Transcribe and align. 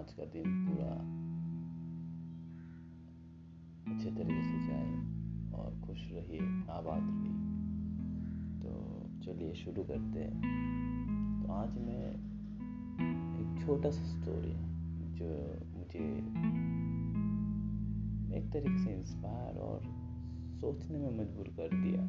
आज 0.00 0.12
का 0.12 0.24
दिन 0.24 0.68
पूरा 0.68 0.92
अच्छे 3.92 4.10
तरीके 4.10 4.44
से 4.44 4.66
जाए 4.66 4.94
और 5.52 5.86
खुश 5.86 5.98
रहिए, 6.12 6.40
आबाद 6.70 7.02
रहिए। 7.02 7.34
तो 8.62 8.70
चलिए 9.24 9.54
शुरू 9.54 9.82
करते 9.82 10.20
हैं। 10.20 10.40
तो 11.42 11.52
आज 11.52 11.78
मैं 11.78 12.06
एक 13.40 13.66
छोटा 13.66 13.90
सा 13.90 14.04
स्टोरी 14.04 14.54
जो 15.18 15.28
मुझे 15.78 16.18
एक 18.38 18.50
तरीके 18.52 18.78
से 18.78 18.94
इंस्पायर 18.94 19.58
और 19.58 19.82
सोचने 20.60 20.98
में 20.98 21.18
मजबूर 21.18 21.48
कर 21.48 21.68
दिया। 21.74 22.02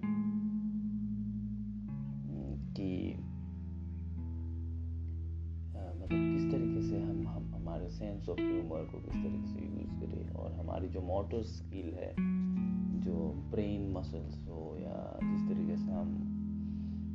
हमारे 7.81 7.93
सेंस 7.93 8.29
ऑफ़ 8.29 8.39
ह्यूमर 8.41 8.83
को 8.85 8.97
किस 8.99 9.13
तरीके 9.13 9.47
से 9.47 9.59
यूज़ 9.59 9.93
करें 9.99 10.33
और 10.33 10.51
हमारी 10.51 10.87
जो 10.87 11.01
मोटर 11.01 11.41
स्किल 11.43 11.93
है, 11.93 12.11
जो 13.01 13.15
ब्रेन 13.51 13.91
मसल्स 13.91 14.47
हो 14.47 14.77
या 14.79 15.19
जिस 15.23 15.47
तरीके 15.47 15.77
से 15.77 15.91
हम 15.91 16.11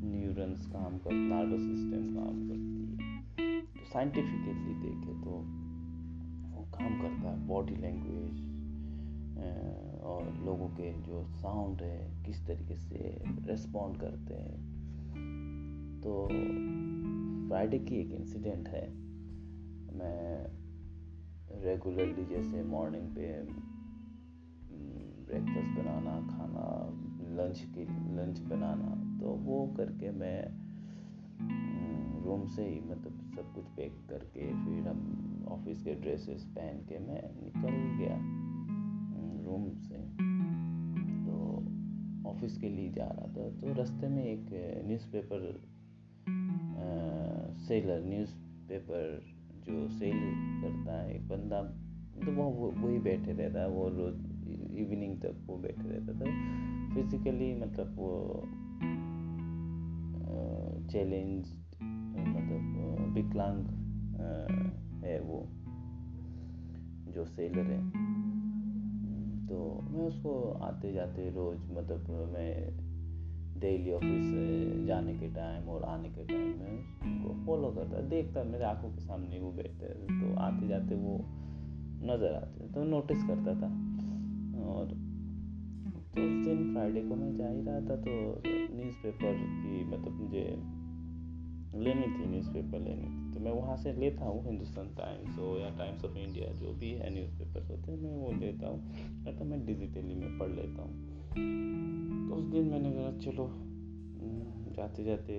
न्यूरन्स 0.04 0.66
काम 0.66 0.98
कर 0.98 1.12
नर्वस 1.12 1.60
सिस्टम 1.60 2.08
काम 2.14 2.40
करती 2.48 2.82
है 2.90 3.60
तो 3.62 3.84
साइंटिफिकली 3.92 4.74
देखें 4.74 5.22
तो 5.22 5.30
वो 6.56 6.64
काम 6.74 7.00
करता 7.02 7.30
है 7.30 7.46
बॉडी 7.46 7.76
लैंग्वेज 7.76 8.44
और 10.02 10.34
लोगों 10.44 10.68
के 10.68 10.92
जो 11.02 11.24
साउंड 11.30 11.82
है, 11.82 12.24
किस 12.26 12.46
तरीके 12.46 12.76
से 12.76 13.22
रिस्पॉन्ड 13.46 14.00
करते 14.00 14.34
हैं। 14.34 14.56
तो 16.00 16.26
फ्राइडे 17.48 17.78
की 17.78 17.94
एक 17.96 18.12
इंसिडेंट 18.12 18.68
है। 18.68 19.05
मैं 19.96 21.62
रेगुलरली 21.62 22.24
जैसे 22.26 22.62
मॉर्निंग 22.64 23.08
पे 23.14 23.26
ब्रेकफास्ट 25.26 25.78
बनाना, 25.78 26.14
खाना 26.28 26.64
लंच 27.36 27.60
की 27.74 27.84
लंच 28.16 28.38
बनाना 28.50 28.94
तो 29.20 29.26
वो 29.44 29.66
करके 29.76 30.10
मैं 30.18 30.40
रूम 32.24 32.44
से 32.46 32.62
ही 32.64 32.80
मतलब 32.80 33.14
सब 33.34 33.52
कुछ 33.54 33.64
पैक 33.76 33.96
करके, 34.10 34.46
फिर 34.64 34.88
हम 34.88 35.44
ऑफ़िस 35.50 35.82
के 35.82 35.94
ड्रेसेस 35.94 36.44
पहन 36.56 36.78
के 36.88 36.98
मैं 36.98 37.22
निकल 37.34 37.76
गया 37.98 38.16
रूम 39.46 39.68
से। 39.82 39.98
तो 41.26 41.34
ऑफ़िस 42.30 42.56
के 42.58 42.68
लिए 42.68 42.90
जा 42.92 43.06
रहा 43.06 43.26
था 43.28 43.48
तो 43.60 43.72
रास्ते 43.74 44.08
में 44.08 44.24
एक 44.24 44.48
न्यूज़पेपर 44.86 45.40
सेलर 47.58 48.04
न्यूज़पेपर 48.04 49.04
जो 49.66 49.88
सेल 49.90 50.20
करता 50.62 51.00
है, 51.00 51.14
एक 51.14 51.28
बंदा 51.28 51.62
तो 52.16 52.32
वो 52.32 52.44
वही 52.76 52.98
बैठे 52.98 53.32
रहता 53.32 53.60
है, 53.60 53.68
वो 53.68 53.88
रोज 53.88 54.14
इवनिंग 54.78 55.16
तक 55.20 55.44
वो 55.46 55.56
बैठे 55.58 55.88
रहता 55.88 56.12
था 56.14 56.26
फिजिकली 56.94 57.54
मतलब 57.54 57.94
वो 57.96 58.10
चैलेंज 60.90 61.52
मतलब 61.82 63.12
विकलांग 63.14 63.66
है 65.04 65.18
वो, 65.20 65.38
जो 67.12 67.24
सेलर 67.26 67.70
है। 67.70 67.80
तो 69.46 69.56
मैं 69.82 70.04
उसको 70.04 70.32
आते 70.62 70.92
जाते 70.92 71.28
रोज़ 71.30 71.70
मतलब 71.72 72.10
मैं 72.32 72.52
डेली 73.60 73.92
ऑफ़िस 73.92 74.86
जाने 74.86 75.14
के 75.14 75.28
टाइम 75.34 75.68
और 75.68 75.82
आने 75.84 76.08
के 76.08 76.24
टाइम 76.24 76.48
में 76.60 76.72
उनको 77.04 77.34
फॉलो 77.46 77.70
करता 77.70 78.00
देखता 78.08 78.44
मेरे 78.44 78.64
आँखों 78.64 78.90
के 78.90 79.00
सामने 79.00 79.40
वो 79.40 79.50
बैठते 79.52 79.86
तो 79.86 80.34
आते 80.40 80.68
जाते 80.68 80.94
वो 80.94 81.18
नज़र 82.02 82.34
आते 82.34 82.68
तो 82.74 82.84
नोटिस 82.84 83.22
करता 83.22 83.54
था। 83.54 83.74
और 84.66 84.86
तो 86.14 86.22
उस 86.22 86.46
दिन 86.46 86.72
फ्राइडे 86.72 87.00
को 87.00 87.16
मैं 87.16 87.34
जा 87.36 87.48
ही 87.48 87.62
रहा 87.62 87.80
था 87.80 87.96
तो 87.96 88.12
न्यूज़पेपर 88.74 89.34
की 89.34 89.84
मतलब 89.84 90.20
मुझे 90.20 90.44
लेनी 91.84 92.06
थी 92.06 92.26
न्यूज़पेपर 92.26 92.80
लेनी 92.80 93.06
थी। 93.06 93.34
तो 93.34 93.40
मैं 93.40 93.52
वहाँ 93.52 93.76
से 93.76 93.92
लेता 93.92 94.24
हूँ 94.24 94.44
हिंदुस्तान 94.44 94.88
टाइम्स 94.94 95.38
हो 95.38 95.56
या 95.58 95.70
टाइम्स 95.70 96.04
ऑफ़ 96.04 96.16
इंडिया 96.18 96.52
जो 96.52 96.72
भी 96.72 96.90
है 96.92 97.12
न्यूज़पेपर 97.14 97.66
होते 97.66 97.92
हैं, 97.92 97.98
मैं 98.00 98.16
वो 98.16 98.32
लेता 98.40 98.68
हूँ, 98.68 98.80
या 99.26 99.32
तो 99.38 99.44
मैं 99.44 99.64
डिजिटली 99.66 100.14
में 100.14 100.38
पढ़ 100.38 100.50
लेता 100.50 100.82
हूँ। 100.82 101.15
तो 101.36 102.34
उस 102.34 102.44
दिन 102.44 102.64
मैंने 102.64 102.90
कहा 102.90 103.10
चलो 103.18 103.44
हम्म, 103.44 104.72
जाते 104.72 105.04
जाते 105.04 105.32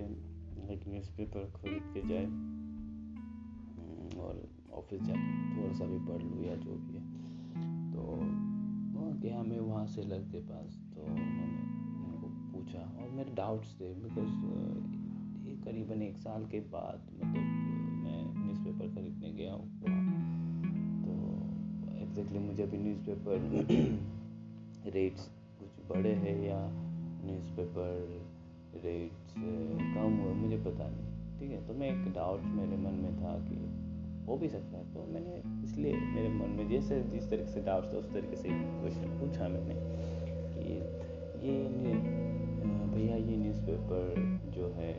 एक 0.73 0.81
न्यूज़पेपर 0.87 1.51
खरीद 1.55 1.83
के 1.93 2.07
जाए। 2.07 2.25
हम्म, 2.25 4.19
और 4.19 4.49
ऑफ़िस 4.73 5.01
जाके 5.01 5.57
थोड़ा 5.57 5.73
सा 5.73 5.85
भी 5.85 5.97
पढ़ 5.97 6.23
लूँ 6.23 6.43
या 6.45 6.55
जो 6.55 6.71
भी 6.71 6.93
है। 6.93 7.01
तो 7.93 8.01
वहाँ 8.99 9.17
गया 9.19 9.43
मैं 9.43 9.59
वहाँ 9.59 9.85
से 9.87 10.01
लग 10.01 10.31
के 10.31 10.39
पास 10.39 10.79
तो 10.95 11.01
उन्होंने 11.01 11.61
उनको 12.05 12.27
पूछा 12.53 12.79
और 12.79 13.09
मेरे 13.09 13.31
डाउट्स 13.31 13.73
थे 13.81 13.93
बिकॉज़ 13.93 14.31
करीबन 15.65 16.01
एक 16.01 16.17
साल 16.17 16.45
के 16.45 16.59
बाद 16.59 17.01
मतलब 17.13 17.41
मैं 18.03 18.45
न्यूज़पेपर 18.45 18.95
खरीदने 18.95 19.31
गया 19.31 19.53
हूँ। 19.53 19.67
तो 21.03 21.11
एग्जैक्टली 21.97 22.39
मुझे 22.39 22.63
अभी 22.63 22.77
न्यूज़पेपर 22.77 23.35
रेट्स 24.93 25.29
बड़े 25.89 26.11
हैं 26.15 26.37
या 26.43 26.59
न्यूज़पेपर 27.25 27.91
रेट्स 28.83 29.33
कम 29.33 30.19
हुए, 30.23 30.33
मुझे 30.33 30.57
पता 30.57 30.87
नहीं। 30.87 31.39
ठीक 31.39 31.51
है 31.51 31.65
तो 31.67 31.73
मैं 31.73 31.89
एक 31.89 32.13
डाउट 32.13 32.41
मेरे 32.55 32.77
मन 32.77 32.93
में 32.95 33.13
था 33.17 33.33
कि 33.39 33.57
हो 34.27 34.37
भी 34.37 34.47
सकता 34.49 34.77
है 34.77 34.83
तो 34.93 35.05
मैंने 35.13 35.35
इसलिए 35.63 35.93
मेरे 35.93 36.29
मन 36.29 36.49
में 36.49 36.67
जैसे 36.69 37.01
जिस 37.03 37.29
तरीके 37.29 37.51
से 37.51 37.61
डाउट 37.61 37.83
था, 37.83 37.97
उस 37.97 38.11
तरीके 38.13 38.35
से 38.35 38.49
क्वेश्चन 38.49 39.19
पूछा 39.19 39.47
मैंने 39.47 39.75
कि 40.53 40.73
ये 41.47 41.93
भैया 42.87 43.15
ये 43.15 43.37
न्यूज़पेपर 43.37 44.39
जो 44.51 44.67
है, 44.69 44.93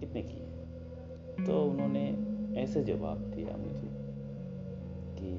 कितने 0.00 0.22
की 0.22 0.38
है? 0.38 1.46
तो 1.46 1.60
उन्होंने 1.62 2.06
ऐसे 2.60 2.82
जवाब 2.84 3.18
दिया 3.34 3.56
मुझे 3.56 3.88
कि 5.18 5.30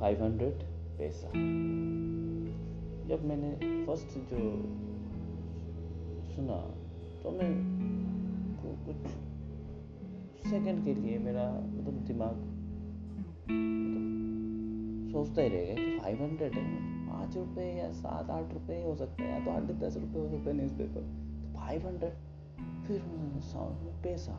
500 0.00 0.52
पैसा। 0.98 1.28
जब 3.08 3.24
मैंने 3.24 3.52
फ़र्स्ट 3.86 4.18
जो 4.18 4.38
सुना 6.34 6.74
तो 7.22 7.30
मैं 7.30 7.82
को 8.56 8.86
कुछ 8.86 9.10
सेकंड 10.50 10.84
के 10.84 10.94
लिए 10.94 11.18
मेरा 11.18 11.52
मतलब 11.52 11.94
दिमाग 11.94 12.36
मतलब 13.50 14.12
सोचता 15.12 15.42
ही 15.42 15.48
रहेगा 15.48 15.74
कि 15.74 15.98
फाइव 15.98 16.22
हंड्रेड 16.22 16.54
है। 16.54 16.92
पाँच 17.08 17.36
रुपये 17.36 17.74
या 17.74 17.92
सात, 17.92 18.30
आठ 18.30 18.54
रुपये 18.54 18.82
हो 18.82 18.94
सकता 18.94 19.22
है 19.22 19.30
या 19.30 19.44
तो 19.44 19.50
आठ 19.50 19.62
दस 19.62 19.96
रुपये 19.96 20.20
हो 20.20 20.28
सकता 20.28 20.50
है 20.50 20.56
न्यूज़ 20.56 20.74
पेपर 20.74 21.00
तो 21.00 21.60
फाइव 21.60 21.86
हंड्रेड 21.86 22.12
फिर 22.86 23.02
साउंड 23.40 23.78
में 23.78 24.02
पैसा। 24.02 24.32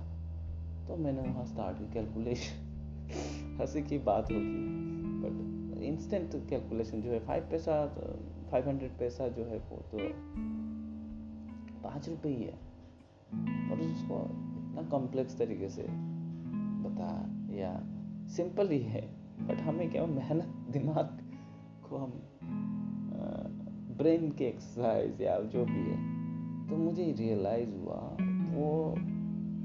तो 0.88 0.96
मैंने 0.96 1.22
वहाँ 1.22 1.46
स्टार्ट 1.46 1.78
की 1.78 1.94
कैलकुलेशन 1.94 3.58
हँसी 3.62 3.82
की 3.82 3.98
बात 3.98 4.24
होगी। 4.24 4.84
बट 5.24 5.54
इंस्टेंट 5.84 6.50
कैलकुलेशन 6.50 7.02
जो 7.02 7.12
है 7.12 7.20
फाइव 7.20 7.44
पैसा 7.52 7.86
तो 7.86 8.02
फाइव 8.54 8.68
हंड्रेड 8.70 8.92
पैसा 8.98 9.28
जो 9.28 9.44
है 9.44 9.58
वो 9.70 9.78
तो 9.92 9.98
पाँच 11.84 12.10
रुपये 12.10 12.34
ही 12.34 12.44
है। 12.44 12.58
और 13.72 13.80
उसको 13.82 14.18
इतना 14.60 14.82
कॉम्प्लेक्स 14.90 15.38
तरीके 15.38 15.70
से 15.70 15.86
बता, 16.84 17.08
या 17.52 17.72
सिंपल 18.28 18.70
ही 18.70 18.80
है 18.80 19.02
बट 19.48 19.62
हमें 19.62 19.90
क्या, 19.92 20.06
मेहनत, 20.06 20.52
दिमाग 20.72 21.18
को 21.90 21.98
हम 21.98 22.12
ब्रेन 23.98 24.30
के 24.32 24.46
एक्सरसाइज 24.46 25.22
या 25.22 25.40
जो 25.48 25.66
भी 25.66 25.82
है 25.82 25.98
तो 26.70 26.78
मुझे 26.78 27.12
रियलाइज़ 27.12 27.72
हुआ, 27.72 28.00
वो 28.54 28.70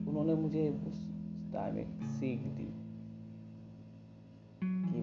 उन्होंने 0.08 0.34
मुझे 0.34 0.68
उस 0.88 1.04
टाइम 1.52 1.78
एक 1.78 1.92
सीख 2.10 2.40
दी 2.56 2.70
कि 4.62 5.02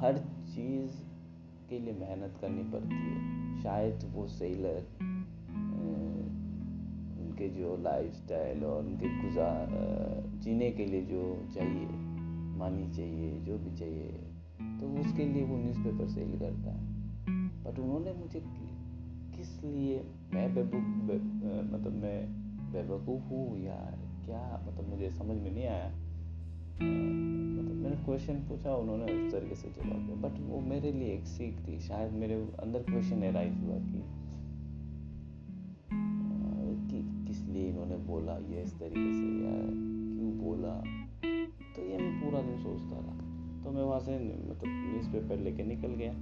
हर 0.00 0.18
चीज़ 0.46 1.00
के 1.72 1.78
लिए 1.78 1.94
मेहनत 1.94 2.34
करनी 2.40 2.62
पड़ती 2.72 2.96
है। 2.96 3.62
शायद 3.62 4.10
वो 4.14 4.26
सेलर 4.28 4.80
उनके 7.22 7.48
जो 7.48 7.76
लाइफ 7.82 8.14
स्टाइल 8.14 8.64
और 8.64 8.84
उनके 8.84 9.08
गुजार 9.18 9.70
जीने 10.42 10.70
के 10.70 10.86
लिए 10.86 11.02
जो 11.02 11.22
चाहिए 11.54 11.86
मानी 12.58 12.86
चाहिए, 12.92 13.30
जो 13.40 13.58
भी 13.58 13.76
चाहिए 13.76 14.10
तो 14.80 14.88
उसके 15.00 15.24
लिए 15.24 15.44
वो 15.44 15.56
न्यूज़पेपर 15.56 16.08
सेल 16.08 16.38
करता 16.38 16.70
है। 16.70 16.82
बट 17.64 17.78
उन्होंने 17.78 18.12
मुझे 18.12 18.40
किस 19.36 19.50
लिए, 19.64 19.98
मैं 20.34 20.54
बेबूक 20.54 20.86
मतलब 21.72 21.92
मैं 22.02 22.18
बेवकूफ़ 22.72 23.24
हूँ 23.24 23.58
या 23.58 23.76
क्या 24.24 24.42
मतलब 24.66 24.88
मुझे 24.88 25.10
समझ 25.10 25.36
में 25.36 25.50
नहीं 25.50 25.66
आया। 25.66 25.90
मैंने 26.80 27.96
क्वेश्चन 27.96 28.34
पूछा 28.34 28.74
उन्होंने 28.74 29.04
उस 29.04 29.32
तरीके 29.32 29.54
से 29.54 29.68
जवाब 29.68 30.06
दिया। 30.06 30.16
बट 30.16 30.40
वो 30.40 30.60
मेरे 30.60 30.92
लिए 30.92 31.08
एक 31.08 31.26
सीख 31.26 31.68
थी 31.68 31.80
शायद 31.80 32.12
मेरे 32.12 32.34
अंदर 32.34 32.82
क्वेश्चन 32.82 33.22
एराइज 33.22 33.52
हुआ 33.64 33.78
कि 33.78 34.02
कि 36.82 37.26
किस 37.26 37.42
लिए 37.42 37.68
इन्होंने 37.68 37.96
बोला 37.96 38.36
ये 38.36 38.62
इस 38.62 38.78
तरीके 38.78 39.12
से 39.12 39.44
या 39.44 39.52
क्यों 40.18 40.38
बोला? 40.38 40.80
तो 41.76 41.82
ये 41.82 41.98
मैं 41.98 42.24
पूरा 42.24 42.42
दिन 42.42 42.58
सोचता 42.58 42.98
रहा। 42.98 43.22
तो 43.64 43.70
मैं 43.70 43.82
वहाँ 43.82 44.00
से 44.00 44.18
मतलब 44.18 44.62
न्यूज़पेपर 44.66 45.36
लेके 45.36 45.62
निकल 45.62 45.88
गया। 45.88 46.12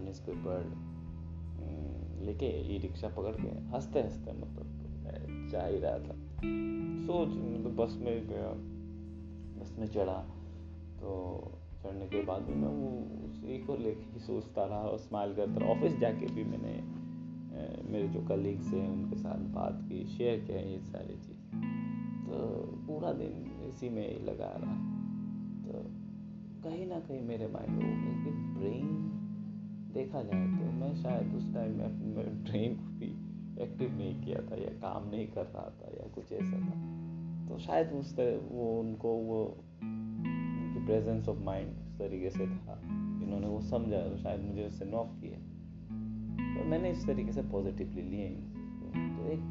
न्यूज़पेपर 0.00 0.74
हम्म, 1.56 2.26
लेके 2.26 2.74
ई 2.74 2.78
रिक्शा 2.78 3.08
पकड़ 3.08 3.32
के 3.32 3.48
हँसते 3.48 4.00
हँसते 4.00 4.32
मतलब 4.32 4.66
जा 5.50 5.66
ही 5.66 5.78
रहा 5.78 5.98
था। 5.98 6.16
सोच 7.06 7.28
मतलब 7.28 7.76
बस 7.76 7.98
में 8.00 8.28
गया 8.28 8.79
बस 9.60 9.76
में 9.78 9.86
चढ़ा। 9.88 10.18
तो 11.00 11.10
चढ़ने 11.82 12.06
के 12.06 12.22
बाद 12.22 12.42
भी 12.42 12.54
मैं 12.54 12.68
वो 12.70 12.88
उसी 13.26 13.58
को 13.58 13.76
लेके 13.76 14.12
ही 14.12 14.20
सोचता 14.20 14.64
रहा 14.64 14.78
और 14.80 14.98
स्माइल 14.98 15.34
करता 15.34 15.54
रहा। 15.54 15.70
ऑफ़िस 15.70 15.98
जाके 15.98 16.26
भी 16.26 16.44
मैंने 16.44 16.74
मेरे 17.90 18.08
जो 18.08 18.20
कलीग्स 18.26 18.66
हैं, 18.66 18.88
उनके 18.88 19.16
साथ 19.16 19.38
बात 19.54 19.80
की 19.84 20.04
शेयर 20.08 20.40
किया 20.40 20.58
ये 20.58 20.78
सारी 20.80 21.14
चीज़। 21.16 21.38
तो 22.26 22.36
पूरा 22.86 23.12
दिन 23.12 23.32
इसी 23.68 23.88
में 23.88 24.06
ही 24.08 24.24
लगा 24.24 24.52
रहा। 24.56 24.74
तो 25.64 25.82
कहीं 26.62 26.86
ना 26.86 26.98
कहीं 27.00 27.22
मेरे 27.22 27.46
माइंड 27.46 27.70
में 27.72 28.24
कि 28.24 28.30
ब्रेन 28.30 28.86
देखा 29.94 30.22
जाए 30.22 30.46
तो 30.48 30.70
मैं 30.72 30.94
शायद 30.96 31.34
उस 31.34 31.52
टाइम 31.54 31.76
में 31.78 31.84
अपने 31.84 32.24
ब्रेन 32.44 32.76
को 32.76 32.88
भी 32.98 33.10
एक्टिव 33.62 33.96
नहीं 33.96 34.14
किया 34.22 34.40
था 34.40 34.56
या 34.56 34.70
काम 34.80 35.08
नहीं 35.10 35.26
कर 35.28 35.46
रहा 35.46 35.68
था 35.78 35.90
या 35.90 36.06
कुछ 36.14 36.32
ऐसा 36.32 36.58
था। 36.58 36.76
तो 37.50 37.58
शायद 37.58 37.88
उस 37.88 38.16
तरह 38.16 38.54
वो 38.54 38.80
उनको 38.80 39.08
वो, 39.08 39.44
उनकी 39.82 40.86
प्रेजेंस 40.86 41.28
ऑफ़ 41.28 41.38
माइंड 41.38 41.68
उस 41.68 41.98
तरीके 41.98 42.30
से 42.30 42.46
था। 42.46 42.80
इन्होंने 43.22 43.46
वो 43.46 43.60
समझा 43.60 44.08
तो 44.08 44.16
शायद 44.16 44.40
मुझे 44.40 44.66
उससे 44.66 44.84
नॉक 44.84 45.08
किया। 45.20 45.38
तो 46.54 46.64
मैंने 46.64 46.90
इस 46.90 47.06
तरीके 47.06 47.32
से 47.32 47.42
पॉजिटिवली 47.42 48.00
लिए 48.00 48.28
तो 49.16 49.28
एक 49.28 49.42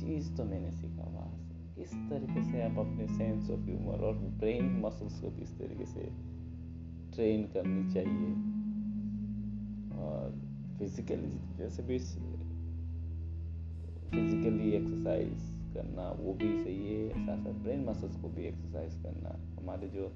चीज़ 0.00 0.36
तो 0.36 0.44
मैंने 0.44 0.70
सीखा 0.70 1.02
वहाँ 1.02 1.38
से। 1.38 1.74
किस 1.74 1.94
तरीके 1.94 2.44
से 2.44 2.62
आप 2.62 2.78
अपने 2.78 3.06
सेंस 3.08 3.50
ऑफ़ 3.50 3.60
ह्यूमर 3.60 4.04
और 4.04 4.14
ब्रेन 4.14 4.80
मसल्स 4.86 5.20
को 5.20 5.30
किस 5.30 5.58
तरीके 5.58 5.86
से 5.86 6.00
ट्रेन 7.14 7.42
करनी 7.44 7.92
चाहिए। 7.92 8.30
और 9.98 10.40
फिजिकली 10.78 11.56
जैसे 11.58 11.82
भी 11.82 11.98
फिजिकली 14.10 14.70
एक्सरसाइज 14.70 15.57
करना 15.78 16.08
वो 16.20 16.32
भी 16.34 16.48
सही 16.58 16.86
है 16.86 17.26
साथ 17.26 17.44
साथ 17.44 17.62
ब्रेन 17.64 17.84
मसल्स 17.84 18.16
को 18.22 18.28
भी 18.28 18.46
एक्सरसाइज 18.46 18.94
करना। 19.02 19.38
हमारे 19.58 19.88
जो 19.88 20.06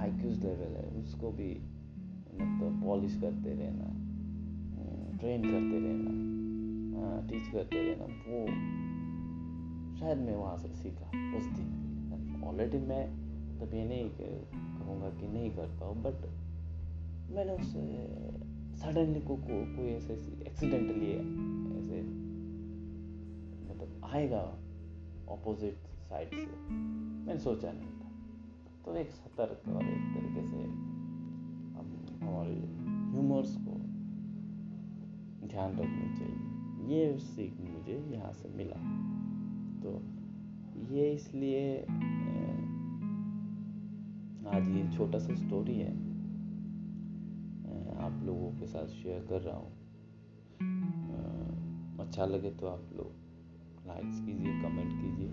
आई 0.00 0.10
लेवल 0.10 0.76
है 0.76 0.86
उसको 1.00 1.30
भी 1.30 1.50
मतलब 2.34 2.80
पॉलिश 2.84 3.14
करते 3.20 3.54
रहना 3.54 3.92
ट्रेन 5.18 5.42
करते 5.42 5.76
रहना 5.80 6.12
टीच 7.28 7.46
करते 7.52 7.82
रहना 7.82 8.06
वो 8.26 8.38
शायद 9.98 10.18
मैं 10.18 10.34
वहाँ 10.36 10.56
से 10.56 10.68
सीखा 10.74 11.06
उस 11.38 11.46
दिन। 11.58 12.42
ऑलरेडी 12.44 12.78
मैं 12.78 13.04
तब 13.60 13.74
ये 13.74 13.84
नहीं 13.84 14.08
कहूँगा 14.18 15.10
कि 15.10 15.28
नहीं 15.28 15.50
करता 15.50 15.84
हूँ 15.84 16.02
बट 16.02 16.26
मैंने 17.36 17.52
उससे 17.52 17.82
सडनली 18.82 19.20
को, 19.20 19.36
को 19.36 19.60
कोई 19.76 19.88
ऐसे 19.90 20.14
एक्सीडेंटली 20.46 21.10
ऐसे 21.78 22.02
मतलब 23.70 23.90
आएगा। 24.04 24.44
ऑपोजिट 25.28 25.86
साइड 26.08 26.30
से। 26.30 26.46
मैंने 26.70 27.38
सोचा 27.40 27.72
नहीं 27.72 27.90
था। 27.90 28.10
तो 28.84 28.94
एक 28.96 29.10
सतर्क 29.10 29.68
और 29.68 29.84
एक 29.84 30.04
तरीके 30.14 30.42
से 30.42 30.62
हम 31.74 31.86
हमारे 32.22 32.54
ह्यूमर्स 33.12 33.56
को 33.56 33.74
ध्यान 35.48 35.70
रखनी 35.72 36.08
चाहिए। 36.16 36.38
ये 36.88 37.16
सीख 37.18 37.60
मुझे 37.60 37.98
यहाँ 38.12 38.32
से 38.32 38.48
मिला। 38.48 38.80
तो 39.82 39.90
ये 40.94 41.10
इसलिए 41.12 41.80
आज 44.48 44.68
ये 44.68 44.88
छोटा 44.96 45.18
सा 45.18 45.34
स्टोरी 45.34 45.78
है। 45.78 45.92
आप 48.04 48.20
लोगों 48.24 48.50
के 48.50 48.66
साथ 48.66 48.86
शेयर 48.94 49.26
कर 49.28 49.40
रहा 49.40 49.56
हूँ। 49.56 49.72
अच्छा 52.00 52.24
लगे 52.26 52.50
तो 52.50 52.66
आप 52.66 52.90
लोग 52.96 53.10
लाइक्स 53.86 54.20
कीजिए 54.20 54.62
कमेंट 54.62 54.92
कीजिए 54.92 55.28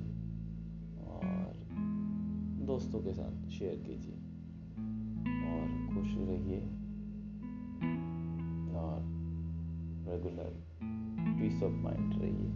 और 1.06 1.54
दोस्तों 2.66 3.00
के 3.00 3.14
साथ 3.14 3.50
शेयर 3.50 3.76
कीजिए। 3.76 4.16
और 5.52 5.68
खुश 5.94 6.16
रहिए 6.18 6.60
और 8.76 9.02
रेगुलर 10.08 10.64
पीस 11.40 11.64
ऑफ़ 11.64 11.74
माइंड 11.74 12.14
रहिए। 12.14 12.50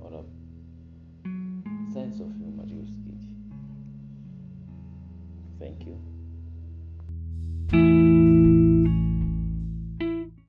और 0.00 0.12
अब 0.12 0.41